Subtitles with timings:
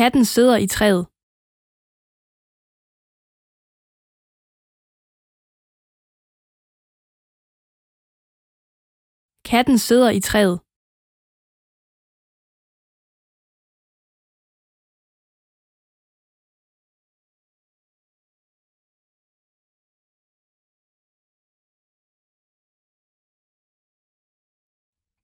[0.00, 1.04] Katten sidder i træet.
[9.50, 10.56] Katten sidder i træet.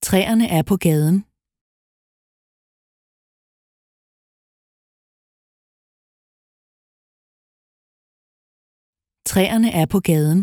[0.07, 1.36] Træerne er på gaden.
[9.37, 10.41] Træerne er på gaden.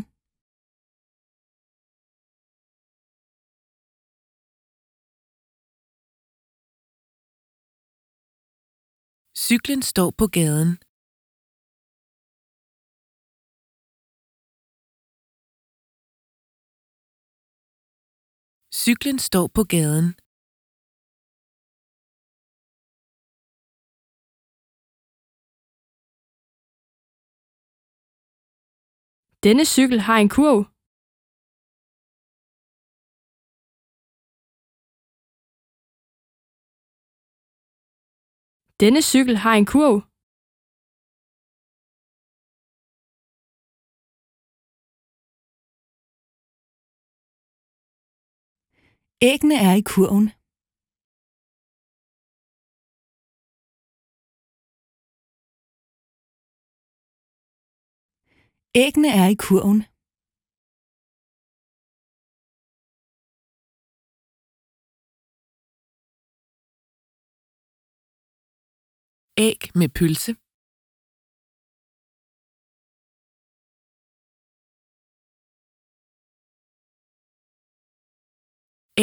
[9.46, 10.70] Cyklen står på gaden.
[18.82, 20.23] Cyklen står på gaden.
[29.44, 30.60] Denne cykel har en kurv.
[38.82, 39.96] Denne cykel har en kurv.
[49.30, 50.43] Æggene er i kurven.
[58.82, 59.80] Æggene er i kurven.
[69.46, 70.32] Æg med pølse.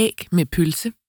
[0.04, 1.01] Æg med pølse.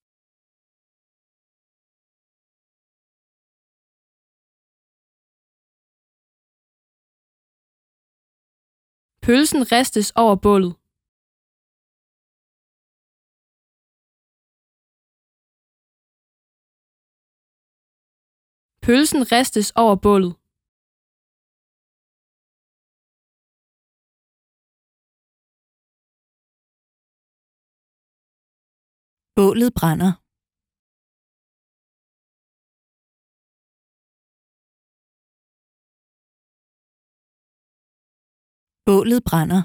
[9.27, 10.73] Pølsen ristes over bålet.
[18.85, 20.33] Pølsen ristes over bålet.
[29.37, 30.22] Bålet brænder.
[38.89, 39.63] Bålet brænder.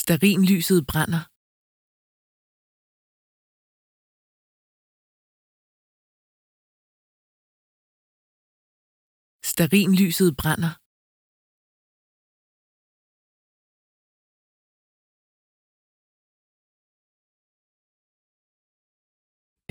[0.00, 1.22] Stearinlyset brænder.
[9.50, 10.87] Stearinlyset brænder.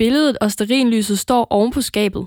[0.00, 2.24] Billedet og stearinlyset står oven på skabet.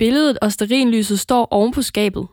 [0.00, 2.26] Billedet og stearinlyset står oven på skabet.